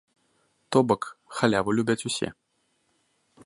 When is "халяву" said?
1.39-1.69